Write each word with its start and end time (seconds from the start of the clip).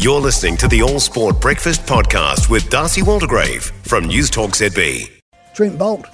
You're 0.00 0.18
listening 0.18 0.56
to 0.56 0.66
the 0.66 0.80
All 0.80 0.98
Sport 0.98 1.42
Breakfast 1.42 1.82
Podcast 1.84 2.48
with 2.48 2.70
Darcy 2.70 3.02
Waldegrave 3.02 3.64
from 3.86 4.06
News 4.06 4.30
Talk 4.30 4.52
ZB. 4.52 5.10
Trent 5.52 5.78
Boult, 5.78 6.06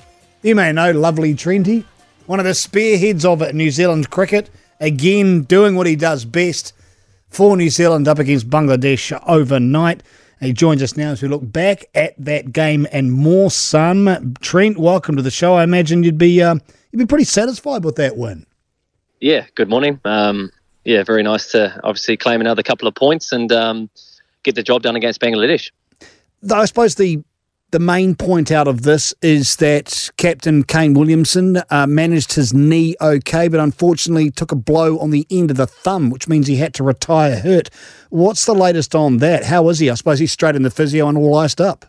You 0.42 0.56
may 0.56 0.72
know 0.72 0.90
lovely 0.90 1.34
Trenty, 1.34 1.84
one 2.26 2.40
of 2.40 2.46
the 2.46 2.54
spearheads 2.54 3.24
of 3.24 3.42
it 3.42 3.54
New 3.54 3.70
Zealand 3.70 4.10
cricket. 4.10 4.50
Again, 4.80 5.42
doing 5.42 5.76
what 5.76 5.86
he 5.86 5.94
does 5.94 6.24
best 6.24 6.72
for 7.28 7.56
New 7.56 7.70
Zealand 7.70 8.08
up 8.08 8.18
against 8.18 8.50
Bangladesh 8.50 9.16
overnight. 9.24 10.02
He 10.40 10.52
joins 10.52 10.82
us 10.82 10.96
now 10.96 11.12
as 11.12 11.22
we 11.22 11.28
look 11.28 11.52
back 11.52 11.84
at 11.94 12.16
that 12.18 12.52
game 12.52 12.88
and 12.90 13.12
more. 13.12 13.52
Some 13.52 14.34
Trent, 14.40 14.78
welcome 14.78 15.14
to 15.14 15.22
the 15.22 15.30
show. 15.30 15.54
I 15.54 15.62
imagine 15.62 16.02
you'd 16.02 16.18
be 16.18 16.42
uh, 16.42 16.56
you'd 16.90 16.98
be 16.98 17.06
pretty 17.06 17.22
satisfied 17.22 17.84
with 17.84 17.94
that 17.94 18.16
win. 18.16 18.46
Yeah, 19.20 19.46
good 19.54 19.68
morning. 19.68 20.00
Um, 20.04 20.50
yeah, 20.86 21.02
very 21.02 21.24
nice 21.24 21.50
to 21.50 21.78
obviously 21.82 22.16
claim 22.16 22.40
another 22.40 22.62
couple 22.62 22.86
of 22.86 22.94
points 22.94 23.32
and 23.32 23.50
um, 23.50 23.90
get 24.44 24.54
the 24.54 24.62
job 24.62 24.82
done 24.82 24.94
against 24.94 25.20
Bangladesh. 25.20 25.70
I 26.50 26.64
suppose 26.64 26.94
the 26.94 27.22
the 27.72 27.80
main 27.80 28.14
point 28.14 28.52
out 28.52 28.68
of 28.68 28.82
this 28.82 29.12
is 29.20 29.56
that 29.56 30.10
Captain 30.16 30.62
Kane 30.62 30.94
Williamson 30.94 31.60
uh, 31.68 31.86
managed 31.88 32.34
his 32.34 32.54
knee 32.54 32.94
okay, 33.00 33.48
but 33.48 33.58
unfortunately 33.58 34.30
took 34.30 34.52
a 34.52 34.56
blow 34.56 34.98
on 35.00 35.10
the 35.10 35.26
end 35.28 35.50
of 35.50 35.56
the 35.56 35.66
thumb, 35.66 36.08
which 36.08 36.28
means 36.28 36.46
he 36.46 36.56
had 36.56 36.72
to 36.74 36.84
retire 36.84 37.40
hurt. 37.40 37.68
What's 38.10 38.46
the 38.46 38.54
latest 38.54 38.94
on 38.94 39.18
that? 39.18 39.44
How 39.44 39.68
is 39.68 39.80
he? 39.80 39.90
I 39.90 39.94
suppose 39.94 40.20
he's 40.20 40.30
straight 40.30 40.54
in 40.54 40.62
the 40.62 40.70
physio 40.70 41.08
and 41.08 41.18
all 41.18 41.36
iced 41.36 41.60
up. 41.60 41.84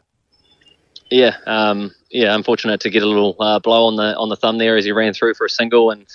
Yeah, 1.12 1.36
um, 1.46 1.94
yeah. 2.10 2.34
Unfortunate 2.34 2.82
to 2.82 2.90
get 2.90 3.04
a 3.04 3.08
little 3.08 3.36
uh, 3.40 3.60
blow 3.60 3.86
on 3.86 3.96
the 3.96 4.18
on 4.18 4.30
the 4.30 4.36
thumb 4.36 4.58
there 4.58 4.76
as 4.76 4.86
he 4.86 4.92
ran 4.92 5.14
through 5.14 5.36
for 5.36 5.46
a 5.46 5.50
single, 5.50 5.92
and 5.92 6.08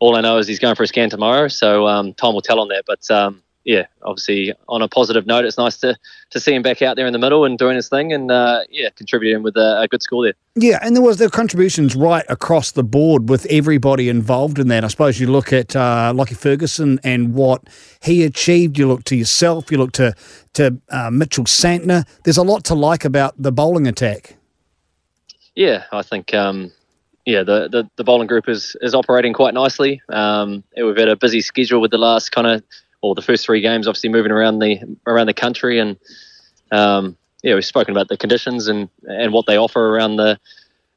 all 0.00 0.16
I 0.16 0.20
know 0.20 0.38
is 0.38 0.46
he's 0.46 0.58
going 0.58 0.74
for 0.74 0.82
a 0.82 0.86
scan 0.86 1.10
tomorrow. 1.10 1.48
So 1.48 1.86
um, 1.86 2.14
time 2.14 2.34
will 2.34 2.42
tell 2.42 2.60
on 2.60 2.68
that. 2.68 2.84
But 2.86 3.10
um, 3.10 3.42
yeah, 3.68 3.86
obviously 4.02 4.54
on 4.68 4.80
a 4.80 4.88
positive 4.88 5.26
note, 5.26 5.44
it's 5.44 5.58
nice 5.58 5.76
to 5.78 5.94
to 6.30 6.40
see 6.40 6.54
him 6.54 6.62
back 6.62 6.80
out 6.80 6.96
there 6.96 7.06
in 7.06 7.12
the 7.12 7.18
middle 7.18 7.44
and 7.44 7.58
doing 7.58 7.76
his 7.76 7.88
thing, 7.88 8.14
and 8.14 8.30
uh, 8.30 8.60
yeah, 8.70 8.88
contributing 8.96 9.42
with 9.42 9.56
a, 9.56 9.80
a, 9.82 9.88
good 9.88 10.02
score 10.02 10.24
there. 10.24 10.32
Yeah, 10.54 10.78
and 10.82 10.96
there 10.96 11.02
was 11.02 11.18
the 11.18 11.28
contributions 11.28 11.94
right 11.94 12.24
across 12.30 12.70
the 12.70 12.82
board 12.82 13.28
with 13.28 13.46
everybody 13.50 14.08
involved 14.08 14.58
in 14.58 14.68
that. 14.68 14.84
I 14.84 14.88
suppose 14.88 15.20
you 15.20 15.26
look 15.26 15.52
at 15.52 15.76
uh, 15.76 16.12
Lockie 16.14 16.34
Ferguson 16.34 16.98
and 17.04 17.34
what 17.34 17.68
he 18.02 18.24
achieved. 18.24 18.78
You 18.78 18.88
look 18.88 19.04
to 19.04 19.16
yourself. 19.16 19.70
You 19.70 19.76
look 19.76 19.92
to 19.92 20.14
to 20.54 20.80
uh, 20.88 21.10
Mitchell 21.10 21.44
Santner. 21.44 22.06
There's 22.24 22.38
a 22.38 22.42
lot 22.42 22.64
to 22.64 22.74
like 22.74 23.04
about 23.04 23.34
the 23.36 23.52
bowling 23.52 23.86
attack. 23.86 24.36
Yeah, 25.54 25.84
I 25.92 26.00
think. 26.00 26.32
Um, 26.32 26.72
yeah, 27.28 27.42
the, 27.42 27.68
the, 27.68 27.90
the, 27.96 28.04
bowling 28.04 28.26
group 28.26 28.48
is, 28.48 28.74
is 28.80 28.94
operating 28.94 29.34
quite 29.34 29.52
nicely. 29.52 30.00
Um, 30.08 30.64
we've 30.74 30.96
had 30.96 31.10
a 31.10 31.16
busy 31.16 31.42
schedule 31.42 31.78
with 31.78 31.90
the 31.90 31.98
last 31.98 32.32
kind 32.32 32.46
of 32.46 32.62
or 33.02 33.14
the 33.14 33.20
first 33.20 33.44
three 33.44 33.60
games, 33.60 33.86
obviously 33.86 34.08
moving 34.08 34.32
around 34.32 34.60
the 34.60 34.96
around 35.06 35.26
the 35.26 35.34
country, 35.34 35.78
and 35.78 35.98
um, 36.72 37.18
yeah, 37.42 37.54
we've 37.54 37.66
spoken 37.66 37.92
about 37.94 38.08
the 38.08 38.16
conditions 38.16 38.66
and 38.66 38.88
and 39.02 39.34
what 39.34 39.44
they 39.44 39.58
offer 39.58 39.94
around 39.94 40.16
the 40.16 40.40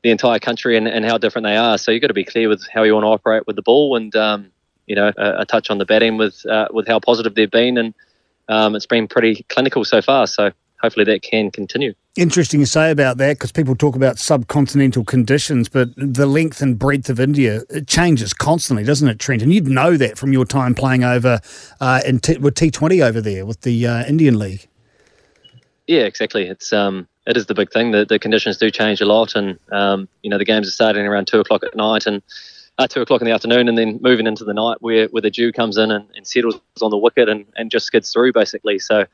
the 0.03 0.09
entire 0.09 0.39
country 0.39 0.77
and, 0.77 0.87
and 0.87 1.03
how 1.03 1.17
different 1.17 1.45
they 1.45 1.57
are. 1.57 1.77
So 1.77 1.91
you've 1.91 2.01
got 2.01 2.07
to 2.07 2.13
be 2.13 2.23
clear 2.23 2.47
with 2.47 2.65
how 2.73 2.83
you 2.83 2.93
want 2.93 3.03
to 3.03 3.09
operate 3.09 3.45
with 3.45 3.57
the 3.57 3.61
ball, 3.61 3.97
and 3.97 4.15
um, 4.15 4.51
you 4.87 4.95
know, 4.95 5.11
a, 5.17 5.41
a, 5.41 5.45
touch 5.45 5.69
on 5.69 5.79
the 5.79 5.85
batting 5.85 6.15
with 6.15 6.45
uh, 6.45 6.69
with 6.71 6.87
how 6.87 7.01
positive 7.01 7.35
they've 7.35 7.51
been, 7.51 7.77
and 7.77 7.93
um, 8.47 8.73
it's 8.73 8.87
been 8.87 9.09
pretty 9.09 9.45
clinical 9.49 9.83
so 9.83 10.01
far. 10.01 10.27
So 10.27 10.51
hopefully 10.81 11.03
that 11.03 11.23
can 11.23 11.51
continue. 11.51 11.93
Interesting 12.17 12.59
you 12.59 12.65
say 12.65 12.91
about 12.91 13.17
that 13.17 13.37
because 13.37 13.53
people 13.53 13.73
talk 13.73 13.95
about 13.95 14.17
subcontinental 14.17 15.07
conditions, 15.07 15.69
but 15.69 15.89
the 15.95 16.25
length 16.25 16.61
and 16.61 16.77
breadth 16.77 17.09
of 17.09 17.21
India 17.21 17.61
it 17.69 17.87
changes 17.87 18.33
constantly, 18.33 18.83
doesn't 18.83 19.07
it, 19.07 19.17
Trent? 19.17 19.41
And 19.41 19.53
you'd 19.53 19.67
know 19.67 19.95
that 19.95 20.17
from 20.17 20.33
your 20.33 20.43
time 20.43 20.75
playing 20.75 21.05
over 21.05 21.39
uh, 21.79 22.01
in 22.05 22.19
t- 22.19 22.37
with 22.37 22.55
T 22.55 22.69
Twenty 22.69 23.01
over 23.01 23.21
there 23.21 23.45
with 23.45 23.61
the 23.61 23.87
uh, 23.87 24.05
Indian 24.05 24.37
League. 24.37 24.67
Yeah, 25.87 26.01
exactly. 26.01 26.47
It's 26.47 26.73
um, 26.73 27.07
it 27.27 27.37
is 27.37 27.45
the 27.45 27.53
big 27.53 27.71
thing. 27.71 27.91
The, 27.91 28.05
the 28.05 28.19
conditions 28.19 28.57
do 28.57 28.69
change 28.69 28.99
a 28.99 29.05
lot, 29.05 29.35
and 29.35 29.57
um, 29.71 30.09
you 30.21 30.29
know 30.29 30.37
the 30.37 30.43
games 30.43 30.67
are 30.67 30.71
starting 30.71 31.05
around 31.05 31.27
two 31.27 31.39
o'clock 31.39 31.63
at 31.63 31.77
night 31.77 32.07
and 32.07 32.21
uh, 32.77 32.87
two 32.87 33.01
o'clock 33.01 33.21
in 33.21 33.25
the 33.25 33.33
afternoon, 33.33 33.69
and 33.69 33.77
then 33.77 33.99
moving 34.01 34.27
into 34.27 34.43
the 34.43 34.53
night 34.53 34.77
where, 34.81 35.07
where 35.07 35.21
the 35.21 35.31
dew 35.31 35.51
comes 35.51 35.77
in 35.77 35.91
and, 35.91 36.05
and 36.15 36.27
settles 36.27 36.59
on 36.81 36.91
the 36.91 36.97
wicket 36.97 37.29
and, 37.29 37.45
and 37.55 37.71
just 37.71 37.85
skids 37.85 38.11
through 38.11 38.33
basically. 38.33 38.79
So 38.79 39.05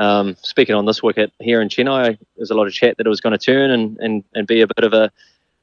um, 0.00 0.34
speaking 0.42 0.74
on 0.74 0.86
this 0.86 1.02
wicket 1.02 1.30
here 1.40 1.60
in 1.60 1.68
Chennai, 1.68 2.18
there's 2.36 2.50
a 2.50 2.54
lot 2.54 2.66
of 2.66 2.72
chat 2.72 2.96
that 2.96 3.06
it 3.06 3.10
was 3.10 3.20
going 3.20 3.36
to 3.36 3.38
turn 3.38 3.70
and, 3.70 3.98
and, 3.98 4.24
and 4.34 4.46
be 4.46 4.62
a 4.62 4.66
bit 4.66 4.82
of 4.82 4.94
a, 4.94 5.12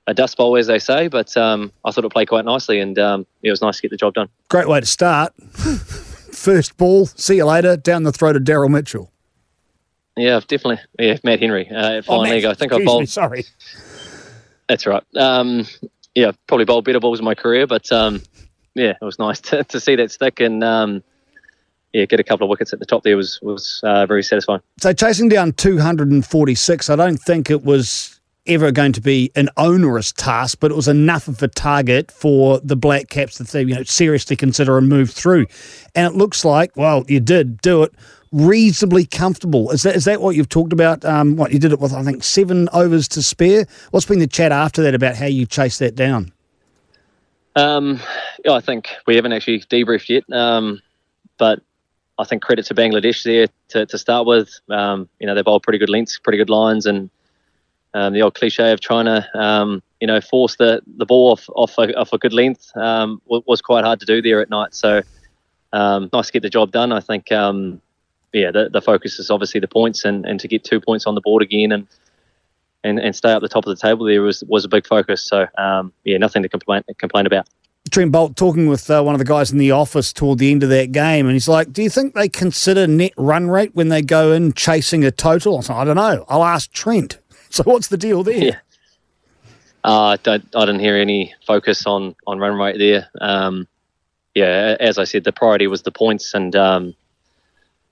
a 0.05 0.13
dust 0.13 0.37
bowl, 0.37 0.55
as 0.55 0.67
they 0.67 0.77
say, 0.77 1.07
but 1.07 1.35
um, 1.35 1.71
I 1.83 1.91
thought 1.91 2.05
it 2.05 2.11
played 2.11 2.27
quite 2.27 2.45
nicely 2.45 2.79
and 2.79 2.97
um, 2.99 3.25
it 3.41 3.49
was 3.49 3.63
nice 3.63 3.77
to 3.77 3.81
get 3.81 3.91
the 3.91 3.97
job 3.97 4.13
done. 4.13 4.29
Great 4.49 4.67
way 4.67 4.79
to 4.79 4.85
start. 4.85 5.33
First 5.57 6.77
ball, 6.77 7.07
see 7.07 7.37
you 7.37 7.45
later, 7.45 7.75
down 7.77 8.03
the 8.03 8.11
throat 8.11 8.35
of 8.35 8.43
Daryl 8.43 8.69
Mitchell. 8.69 9.11
Yeah, 10.15 10.39
definitely. 10.47 10.79
Yeah, 10.99 11.17
Matt 11.23 11.39
Henry. 11.39 11.67
Uh, 11.69 12.03
fine 12.03 12.17
oh, 12.17 12.21
leg. 12.21 12.45
I 12.45 12.53
think 12.53 12.73
I 12.73 12.83
bowled. 12.83 13.01
Me, 13.01 13.05
sorry. 13.07 13.43
That's 14.69 14.85
right. 14.85 15.03
Um, 15.15 15.65
yeah, 16.13 16.31
probably 16.45 16.65
bowled 16.65 16.85
better 16.85 16.99
balls 16.99 17.17
in 17.19 17.25
my 17.25 17.35
career, 17.35 17.65
but 17.65 17.91
um, 17.91 18.21
yeah, 18.75 18.93
it 19.01 19.05
was 19.05 19.17
nice 19.17 19.41
to, 19.49 19.63
to 19.63 19.79
see 19.79 19.95
that 19.95 20.11
stick 20.11 20.39
and 20.39 20.63
um, 20.63 21.03
yeah, 21.97 22.05
get 22.05 22.19
a 22.19 22.23
couple 22.23 22.45
of 22.45 22.49
wickets 22.49 22.73
at 22.73 22.79
the 22.79 22.85
top 22.85 23.03
there 23.03 23.17
was 23.17 23.41
was 23.41 23.81
uh, 23.83 24.05
very 24.05 24.23
satisfying. 24.23 24.61
So 24.79 24.93
chasing 24.93 25.29
down 25.29 25.53
246, 25.53 26.89
I 26.89 26.95
don't 26.95 27.17
think 27.17 27.49
it 27.49 27.63
was 27.63 28.19
ever 28.45 28.71
going 28.71 28.93
to 28.93 29.01
be 29.01 29.31
an 29.35 29.49
onerous 29.57 30.13
task, 30.13 30.59
but 30.61 30.71
it 30.71 30.75
was 30.75 30.87
enough 30.87 31.27
of 31.27 31.41
a 31.41 31.47
target 31.47 32.11
for 32.11 32.59
the 32.59 32.75
Black 32.75 33.09
Caps 33.09 33.37
to 33.37 33.63
you 33.63 33.75
know 33.75 33.83
seriously 33.83 34.35
consider 34.35 34.77
and 34.77 34.87
move 34.87 35.09
through. 35.09 35.47
And 35.95 36.13
it 36.13 36.15
looks 36.15 36.45
like, 36.45 36.75
well, 36.77 37.03
you 37.07 37.19
did 37.19 37.61
do 37.61 37.83
it 37.83 37.93
reasonably 38.31 39.05
comfortable. 39.05 39.71
Is 39.71 39.83
that 39.83 39.95
is 39.95 40.05
that 40.05 40.21
what 40.21 40.35
you've 40.35 40.49
talked 40.49 40.73
about? 40.73 41.03
Um, 41.03 41.35
what 41.35 41.51
you 41.51 41.59
did 41.59 41.71
it 41.71 41.79
with, 41.79 41.93
I 41.93 42.03
think, 42.03 42.23
seven 42.23 42.69
overs 42.73 43.07
to 43.09 43.23
spare. 43.23 43.65
What's 43.89 44.05
been 44.05 44.19
the 44.19 44.27
chat 44.27 44.51
after 44.51 44.83
that 44.83 44.93
about 44.93 45.15
how 45.15 45.25
you 45.25 45.47
chased 45.47 45.79
that 45.79 45.95
down? 45.95 46.31
Um, 47.55 47.99
yeah, 48.45 48.51
I 48.53 48.61
think 48.61 48.89
we 49.07 49.15
haven't 49.15 49.33
actually 49.33 49.61
debriefed 49.61 50.09
yet. 50.09 50.31
Um, 50.31 50.79
but 51.37 51.61
I 52.19 52.23
think 52.23 52.41
credit 52.41 52.65
to 52.65 52.75
Bangladesh 52.75 53.23
there 53.23 53.47
to, 53.69 53.85
to 53.85 53.97
start 53.97 54.25
with. 54.25 54.49
Um, 54.69 55.07
you 55.19 55.27
know, 55.27 55.35
they 55.35 55.41
bowled 55.41 55.63
pretty 55.63 55.79
good 55.79 55.89
lengths, 55.89 56.17
pretty 56.19 56.37
good 56.37 56.49
lines, 56.49 56.85
and 56.85 57.09
um, 57.93 58.13
the 58.13 58.21
old 58.21 58.35
cliche 58.35 58.71
of 58.71 58.79
trying 58.79 59.05
to, 59.05 59.39
um, 59.39 59.81
you 59.99 60.07
know, 60.07 60.19
force 60.21 60.55
the, 60.55 60.81
the 60.97 61.05
ball 61.05 61.31
off 61.31 61.49
off 61.55 61.77
a, 61.77 61.95
off 61.95 62.13
a 62.13 62.17
good 62.17 62.33
length 62.33 62.75
um, 62.75 63.21
was 63.27 63.61
quite 63.61 63.83
hard 63.83 63.99
to 63.99 64.05
do 64.05 64.21
there 64.21 64.41
at 64.41 64.49
night. 64.49 64.73
So 64.73 65.01
um, 65.73 66.09
nice 66.13 66.27
to 66.27 66.33
get 66.33 66.43
the 66.43 66.49
job 66.49 66.71
done. 66.71 66.91
I 66.91 66.99
think, 66.99 67.31
um, 67.31 67.81
yeah, 68.33 68.51
the, 68.51 68.69
the 68.69 68.81
focus 68.81 69.19
is 69.19 69.29
obviously 69.29 69.59
the 69.59 69.67
points, 69.67 70.05
and, 70.05 70.25
and 70.25 70.39
to 70.39 70.47
get 70.47 70.63
two 70.63 70.81
points 70.81 71.05
on 71.05 71.15
the 71.15 71.21
board 71.21 71.43
again 71.43 71.71
and 71.71 71.87
and, 72.83 72.99
and 72.99 73.15
stay 73.15 73.31
up 73.31 73.41
the 73.41 73.49
top 73.49 73.65
of 73.65 73.75
the 73.75 73.81
table 73.81 74.05
there 74.05 74.21
was 74.21 74.43
was 74.47 74.63
a 74.63 74.69
big 74.69 74.85
focus. 74.85 75.23
So 75.23 75.47
yeah, 76.03 76.17
nothing 76.17 76.43
to 76.43 76.49
complain 76.49 76.83
complain 76.97 77.25
about. 77.25 77.47
Trent 77.89 78.11
Boult 78.11 78.35
talking 78.35 78.67
with 78.67 78.89
uh, 78.89 79.01
one 79.01 79.15
of 79.15 79.19
the 79.19 79.25
guys 79.25 79.51
in 79.51 79.57
the 79.57 79.71
office 79.71 80.13
toward 80.13 80.39
the 80.39 80.51
end 80.51 80.63
of 80.63 80.69
that 80.69 80.91
game, 80.91 81.25
and 81.25 81.33
he's 81.33 81.47
like, 81.47 81.71
"Do 81.71 81.83
you 81.83 81.89
think 81.89 82.13
they 82.13 82.29
consider 82.29 82.87
net 82.87 83.13
run 83.17 83.49
rate 83.49 83.75
when 83.75 83.89
they 83.89 84.01
go 84.01 84.31
in 84.31 84.53
chasing 84.53 85.03
a 85.03 85.11
total?" 85.11 85.57
I, 85.57 85.61
said, 85.61 85.75
I 85.75 85.83
don't 85.83 85.95
know. 85.95 86.25
I'll 86.29 86.43
ask 86.43 86.71
Trent. 86.71 87.19
So 87.49 87.63
what's 87.63 87.87
the 87.87 87.97
deal 87.97 88.23
there? 88.23 88.43
Yeah. 88.43 88.57
Uh, 89.81 90.01
I 90.01 90.15
don't. 90.17 90.45
I 90.53 90.65
didn't 90.65 90.81
hear 90.81 90.97
any 90.97 91.33
focus 91.45 91.85
on 91.85 92.13
on 92.27 92.39
run 92.39 92.59
rate 92.59 92.77
there. 92.77 93.09
Um, 93.21 93.69
yeah, 94.35 94.75
as 94.81 94.97
I 94.97 95.05
said, 95.05 95.23
the 95.23 95.31
priority 95.31 95.65
was 95.65 95.83
the 95.83 95.91
points, 95.91 96.33
and 96.33 96.53
um, 96.57 96.93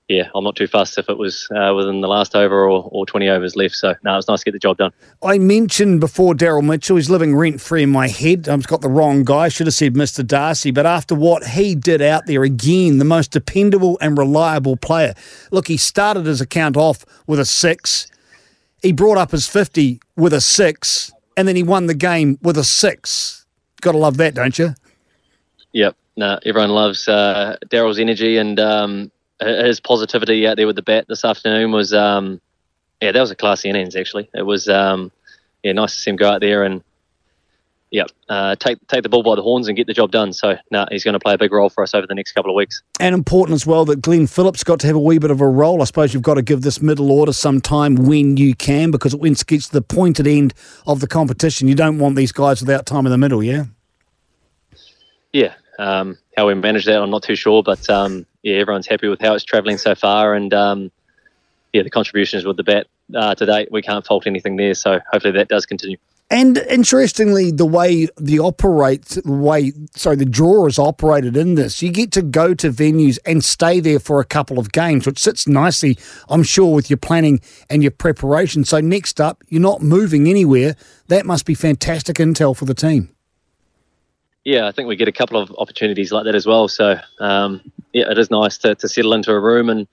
yeah, 0.08 0.28
I'm 0.36 0.44
not 0.44 0.54
too 0.54 0.68
fussed 0.68 0.98
if 0.98 1.08
it 1.08 1.18
was 1.18 1.48
uh, 1.50 1.74
within 1.74 2.00
the 2.00 2.06
last 2.06 2.36
over 2.36 2.68
or, 2.68 2.88
or 2.92 3.06
20 3.06 3.28
overs 3.28 3.56
left. 3.56 3.74
So, 3.74 3.94
no, 4.04 4.12
it 4.12 4.16
was 4.16 4.28
nice 4.28 4.40
to 4.40 4.44
get 4.44 4.52
the 4.52 4.60
job 4.60 4.76
done. 4.76 4.92
I 5.22 5.38
mentioned 5.38 5.98
before 5.98 6.34
Daryl 6.34 6.64
Mitchell, 6.64 6.96
he's 6.96 7.10
living 7.10 7.34
rent 7.34 7.60
free 7.60 7.82
in 7.82 7.90
my 7.90 8.06
head. 8.06 8.48
I've 8.48 8.68
got 8.68 8.82
the 8.82 8.88
wrong 8.88 9.24
guy. 9.24 9.48
Should 9.48 9.66
have 9.66 9.74
said 9.74 9.94
Mr. 9.94 10.24
Darcy. 10.24 10.70
But 10.70 10.86
after 10.86 11.16
what 11.16 11.44
he 11.44 11.74
did 11.74 12.00
out 12.00 12.26
there, 12.26 12.44
again, 12.44 12.98
the 12.98 13.04
most 13.04 13.32
dependable 13.32 13.98
and 14.00 14.16
reliable 14.16 14.76
player. 14.76 15.14
Look, 15.50 15.66
he 15.66 15.76
started 15.76 16.26
his 16.26 16.40
account 16.40 16.76
off 16.76 17.04
with 17.26 17.40
a 17.40 17.44
six. 17.44 18.08
He 18.82 18.92
brought 18.92 19.18
up 19.18 19.32
his 19.32 19.48
50 19.48 20.00
with 20.14 20.32
a 20.32 20.40
six, 20.40 21.10
and 21.36 21.48
then 21.48 21.56
he 21.56 21.64
won 21.64 21.86
the 21.86 21.94
game 21.94 22.38
with 22.42 22.56
a 22.56 22.64
six. 22.64 23.44
Got 23.80 23.92
to 23.92 23.98
love 23.98 24.18
that, 24.18 24.34
don't 24.34 24.56
you? 24.56 24.74
Yep. 25.72 25.96
No, 26.18 26.38
everyone 26.46 26.70
loves 26.70 27.08
uh, 27.08 27.56
Daryl's 27.66 27.98
energy 27.98 28.36
and. 28.36 28.60
Um, 28.60 29.10
his 29.40 29.80
positivity 29.80 30.46
out 30.46 30.56
there 30.56 30.66
with 30.66 30.76
the 30.76 30.82
bat 30.82 31.06
this 31.08 31.24
afternoon 31.24 31.72
was, 31.72 31.92
um, 31.92 32.40
yeah, 33.00 33.12
that 33.12 33.20
was 33.20 33.30
a 33.30 33.36
classy 33.36 33.68
innings 33.68 33.96
actually. 33.96 34.28
It 34.34 34.42
was, 34.42 34.68
um, 34.68 35.12
yeah, 35.62 35.72
nice 35.72 35.92
to 35.94 35.98
see 35.98 36.10
him 36.10 36.16
go 36.16 36.30
out 36.30 36.40
there 36.40 36.64
and, 36.64 36.82
yeah, 37.90 38.04
uh, 38.28 38.56
take 38.56 38.84
take 38.88 39.04
the 39.04 39.08
ball 39.08 39.22
by 39.22 39.36
the 39.36 39.42
horns 39.42 39.68
and 39.68 39.76
get 39.76 39.86
the 39.86 39.94
job 39.94 40.10
done. 40.10 40.32
So, 40.32 40.52
no, 40.70 40.80
nah, 40.80 40.86
he's 40.90 41.04
going 41.04 41.12
to 41.12 41.20
play 41.20 41.34
a 41.34 41.38
big 41.38 41.52
role 41.52 41.68
for 41.68 41.84
us 41.84 41.94
over 41.94 42.06
the 42.06 42.16
next 42.16 42.32
couple 42.32 42.50
of 42.50 42.56
weeks. 42.56 42.82
And 42.98 43.14
important 43.14 43.54
as 43.54 43.64
well 43.64 43.84
that 43.84 44.02
Glenn 44.02 44.26
Phillips 44.26 44.64
got 44.64 44.80
to 44.80 44.86
have 44.88 44.96
a 44.96 45.00
wee 45.00 45.18
bit 45.18 45.30
of 45.30 45.40
a 45.40 45.46
role. 45.46 45.80
I 45.80 45.84
suppose 45.84 46.12
you've 46.12 46.22
got 46.22 46.34
to 46.34 46.42
give 46.42 46.62
this 46.62 46.82
middle 46.82 47.12
order 47.12 47.32
some 47.32 47.60
time 47.60 47.94
when 47.94 48.36
you 48.36 48.54
can 48.56 48.90
because 48.90 49.14
when 49.14 49.32
it 49.32 49.46
gets 49.46 49.68
to 49.68 49.72
the 49.72 49.82
pointed 49.82 50.26
end 50.26 50.52
of 50.86 51.00
the 51.00 51.06
competition, 51.06 51.68
you 51.68 51.74
don't 51.76 51.98
want 51.98 52.16
these 52.16 52.32
guys 52.32 52.60
without 52.60 52.86
time 52.86 53.06
in 53.06 53.12
the 53.12 53.18
middle, 53.18 53.42
yeah? 53.42 53.66
Yeah, 55.32 55.54
um, 55.78 56.18
how 56.36 56.46
we 56.46 56.54
manage 56.54 56.84
that, 56.84 57.00
I'm 57.00 57.10
not 57.10 57.22
too 57.22 57.36
sure. 57.36 57.62
But 57.62 57.88
um, 57.88 58.26
yeah, 58.42 58.56
everyone's 58.56 58.86
happy 58.86 59.08
with 59.08 59.20
how 59.20 59.34
it's 59.34 59.44
travelling 59.44 59.78
so 59.78 59.94
far, 59.94 60.34
and 60.34 60.52
um, 60.52 60.90
yeah, 61.72 61.82
the 61.82 61.90
contributions 61.90 62.44
with 62.44 62.56
the 62.56 62.64
bat 62.64 62.86
uh, 63.14 63.34
to 63.34 63.46
date, 63.46 63.70
we 63.70 63.82
can't 63.82 64.04
fault 64.04 64.26
anything 64.26 64.56
there. 64.56 64.74
So 64.74 65.00
hopefully 65.10 65.32
that 65.32 65.48
does 65.48 65.66
continue. 65.66 65.96
And 66.28 66.58
interestingly, 66.58 67.52
the 67.52 67.66
way 67.66 68.08
the 68.18 68.40
operate, 68.40 69.02
the 69.02 69.32
way 69.32 69.72
sorry, 69.94 70.16
the 70.16 70.24
draw 70.24 70.66
is 70.66 70.76
operated 70.76 71.36
in 71.36 71.54
this, 71.54 71.80
you 71.82 71.92
get 71.92 72.10
to 72.12 72.22
go 72.22 72.52
to 72.52 72.72
venues 72.72 73.20
and 73.24 73.44
stay 73.44 73.78
there 73.78 74.00
for 74.00 74.18
a 74.18 74.24
couple 74.24 74.58
of 74.58 74.72
games, 74.72 75.06
which 75.06 75.20
sits 75.20 75.46
nicely, 75.46 75.96
I'm 76.28 76.42
sure, 76.42 76.74
with 76.74 76.90
your 76.90 76.96
planning 76.96 77.40
and 77.70 77.80
your 77.80 77.92
preparation. 77.92 78.64
So 78.64 78.80
next 78.80 79.20
up, 79.20 79.44
you're 79.48 79.62
not 79.62 79.82
moving 79.82 80.28
anywhere. 80.28 80.74
That 81.06 81.26
must 81.26 81.46
be 81.46 81.54
fantastic 81.54 82.16
intel 82.16 82.56
for 82.56 82.64
the 82.64 82.74
team. 82.74 83.15
Yeah, 84.46 84.68
I 84.68 84.70
think 84.70 84.86
we 84.86 84.94
get 84.94 85.08
a 85.08 85.12
couple 85.12 85.40
of 85.42 85.52
opportunities 85.58 86.12
like 86.12 86.24
that 86.24 86.36
as 86.36 86.46
well. 86.46 86.68
So 86.68 86.94
um, 87.18 87.60
yeah, 87.92 88.08
it 88.12 88.16
is 88.16 88.30
nice 88.30 88.56
to, 88.58 88.76
to 88.76 88.88
settle 88.88 89.12
into 89.12 89.32
a 89.32 89.40
room 89.40 89.68
and 89.68 89.88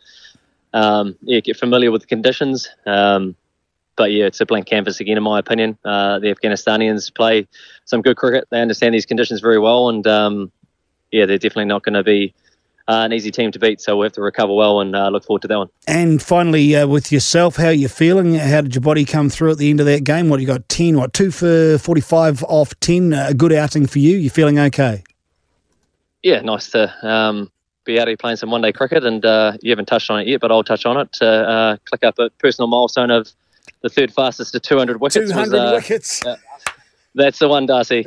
um, 0.74 1.16
yeah, 1.24 1.40
get 1.40 1.58
familiar 1.58 1.90
with 1.90 2.02
the 2.02 2.08
conditions. 2.08 2.70
Um, 2.86 3.36
but 3.96 4.12
yeah, 4.12 4.26
it's 4.26 4.40
a 4.42 4.46
blank 4.46 4.68
canvas 4.68 5.00
again, 5.00 5.18
in 5.18 5.24
my 5.24 5.40
opinion. 5.40 5.76
Uh, 5.84 6.20
the 6.20 6.28
Afghanistanians 6.28 7.12
play 7.16 7.48
some 7.86 8.04
good 8.04 8.16
cricket. 8.16 8.48
They 8.52 8.62
understand 8.62 8.94
these 8.94 9.08
conditions 9.08 9.42
very 9.42 9.58
well, 9.58 9.90
and 9.90 10.06
um, 10.06 10.52
yeah, 11.12 11.26
they're 11.26 11.40
definitely 11.40 11.66
not 11.66 11.82
going 11.82 11.96
to 11.96 12.04
be 12.04 12.36
uh, 12.88 13.04
an 13.06 13.14
easy 13.14 13.32
team 13.32 13.52
to 13.52 13.60
beat. 13.60 13.82
So 13.82 13.98
we 13.98 14.06
have 14.06 14.14
to 14.14 14.22
recover 14.22 14.54
well 14.54 14.82
and 14.82 14.96
uh, 14.96 15.10
look 15.10 15.24
forward 15.24 15.42
to 15.44 15.48
that 15.48 15.58
one. 15.58 15.70
And 15.88 16.22
finally, 16.22 16.76
uh, 16.76 16.88
with 16.88 17.12
yourself, 17.12 17.56
how 17.56 17.68
are 17.68 17.74
you 17.74 17.88
feeling? 17.88 18.36
How 18.36 18.62
did 18.62 18.76
your 18.76 18.82
body 18.82 19.06
come 19.06 19.30
through 19.30 19.52
at 19.52 19.58
the 19.58 19.70
end 19.70 19.80
of 19.80 19.86
that 19.86 20.04
game? 20.04 20.30
What 20.30 20.40
you 20.40 20.48
got? 20.48 20.68
Ten? 20.70 20.98
What 20.98 21.14
two 21.14 21.32
for 21.32 21.78
forty-five 21.78 22.44
off 22.44 22.78
ten? 22.80 23.14
A 23.14 23.34
good 23.34 23.54
outing 23.54 23.88
for 23.88 24.00
you. 24.00 24.18
You 24.18 24.30
feeling 24.30 24.60
okay? 24.60 25.04
Yeah, 26.22 26.42
nice 26.42 26.70
to 26.72 26.94
um, 27.08 27.52
be 27.84 28.00
out 28.00 28.08
here 28.08 28.16
playing 28.16 28.38
some 28.38 28.50
one-day 28.50 28.72
cricket, 28.72 29.04
and 29.04 29.26
uh, 29.26 29.58
you 29.62 29.72
haven't 29.72 29.88
touched 29.88 30.10
on 30.10 30.22
it 30.22 30.28
yet, 30.28 30.40
but 30.40 30.52
I'll 30.52 30.64
touch 30.64 30.86
on 30.86 30.98
it 30.98 31.12
to 31.14 31.28
uh, 31.28 31.78
click 31.86 32.04
up 32.04 32.18
a 32.20 32.30
personal 32.32 32.68
milestone 32.68 33.12
of 33.12 33.30
the 33.82 33.90
third 33.90 34.14
fastest 34.14 34.54
to 34.54 34.60
200 34.60 35.02
wickets. 35.02 35.30
200 35.30 35.58
uh, 35.58 35.72
wickets. 35.76 36.24
That's 37.16 37.40
the 37.40 37.48
one, 37.48 37.66
Darcy. 37.66 38.06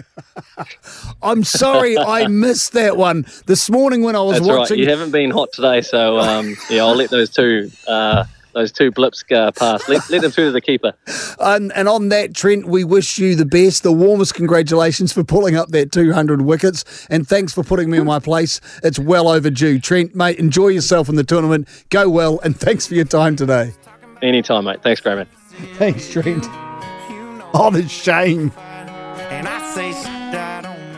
I'm 1.22 1.44
sorry, 1.44 1.96
I 1.96 2.26
missed 2.28 2.72
that 2.72 2.96
one 2.96 3.26
this 3.46 3.70
morning 3.70 4.02
when 4.02 4.16
I 4.16 4.20
was 4.20 4.38
That's 4.38 4.48
watching. 4.48 4.78
Right. 4.78 4.84
You 4.84 4.90
haven't 4.90 5.12
been 5.12 5.30
hot 5.30 5.52
today, 5.52 5.80
so 5.80 6.18
um, 6.18 6.56
yeah, 6.68 6.82
I'll 6.84 6.96
let 6.96 7.10
those 7.10 7.30
two. 7.30 7.70
Uh, 7.86 8.24
those 8.52 8.72
two 8.72 8.90
blips 8.90 9.22
uh, 9.30 9.52
pass. 9.52 9.86
Let, 9.86 10.08
let 10.08 10.22
them 10.22 10.30
through 10.30 10.46
to 10.46 10.50
the 10.50 10.62
keeper. 10.62 10.94
And, 11.38 11.70
and 11.74 11.90
on 11.90 12.08
that, 12.08 12.34
Trent, 12.34 12.64
we 12.64 12.84
wish 12.84 13.18
you 13.18 13.36
the 13.36 13.44
best. 13.44 13.82
The 13.82 13.92
warmest 13.92 14.32
congratulations 14.32 15.12
for 15.12 15.22
pulling 15.22 15.56
up 15.56 15.68
that 15.72 15.92
200 15.92 16.40
wickets. 16.40 17.06
And 17.10 17.28
thanks 17.28 17.52
for 17.52 17.62
putting 17.62 17.90
me 17.90 17.98
in 17.98 18.06
my 18.06 18.18
place. 18.18 18.62
It's 18.82 18.98
well 18.98 19.28
overdue. 19.28 19.78
Trent, 19.78 20.14
mate, 20.14 20.38
enjoy 20.38 20.68
yourself 20.68 21.10
in 21.10 21.16
the 21.16 21.22
tournament. 21.24 21.68
Go 21.90 22.08
well. 22.08 22.40
And 22.44 22.58
thanks 22.58 22.86
for 22.86 22.94
your 22.94 23.04
time 23.04 23.36
today. 23.36 23.74
Anytime, 24.22 24.64
mate. 24.64 24.82
Thanks, 24.82 25.02
Graham. 25.02 25.26
Thanks, 25.74 26.10
Trent. 26.10 26.46
Oh, 27.52 27.68
the 27.70 27.86
shame. 27.86 28.52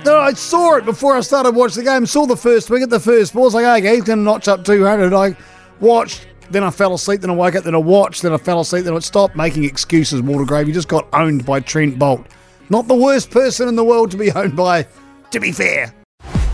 No, 0.04 0.19
I 0.20 0.32
saw 0.32 0.76
it 0.76 0.84
before 0.84 1.16
I 1.16 1.20
started 1.20 1.54
watching 1.54 1.84
the 1.84 1.90
game. 1.90 2.06
Saw 2.06 2.26
the 2.26 2.36
first 2.36 2.70
wicket, 2.70 2.90
the 2.90 3.00
first 3.00 3.34
ball. 3.34 3.42
I 3.42 3.46
was 3.46 3.54
like, 3.54 3.82
okay, 3.82 3.96
he's 3.96 4.04
going 4.04 4.20
to 4.20 4.25
notch 4.25 4.48
up 4.48 4.64
200. 4.64 5.12
I 5.12 5.36
watched, 5.80 6.26
then 6.50 6.62
I 6.62 6.70
fell 6.70 6.94
asleep, 6.94 7.20
then 7.20 7.30
I 7.30 7.34
woke 7.34 7.56
up, 7.56 7.64
then 7.64 7.75
I 7.75 7.78
watched, 7.78 8.22
then 8.22 8.32
I 8.32 8.36
fell 8.36 8.60
asleep, 8.60 8.84
then 8.84 8.94
I 8.94 9.00
stopped 9.00 9.36
making 9.36 9.64
excuses, 9.64 10.22
Waldegrave. 10.22 10.66
You 10.66 10.72
just 10.72 10.88
got 10.88 11.08
owned 11.12 11.44
by 11.44 11.60
Trent 11.60 11.98
Boult. 11.98 12.26
Not 12.70 12.86
the 12.86 12.94
worst 12.94 13.30
person 13.30 13.69
in 13.69 13.76
the 13.76 13.84
world 13.84 14.10
to 14.12 14.16
be 14.16 14.30
owned 14.34 14.56
by, 14.56 14.86
to 15.30 15.40
be 15.40 15.52
fair. 15.52 15.92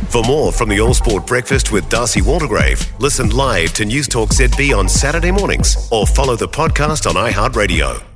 For 0.08 0.22
more 0.22 0.52
from 0.52 0.68
the 0.68 0.80
All 0.80 0.94
Sport 0.94 1.26
Breakfast 1.26 1.72
with 1.72 1.88
Darcy 1.88 2.20
Waldegrave, 2.20 2.98
listen 3.00 3.30
live 3.30 3.72
to 3.74 3.84
News 3.84 4.06
Talk 4.06 4.30
ZB 4.30 4.76
on 4.76 4.88
Saturday 4.88 5.32
mornings 5.32 5.88
or 5.90 6.06
follow 6.06 6.36
the 6.36 6.48
podcast 6.48 7.06
on 7.08 7.16
iHeartRadio. 7.16 8.13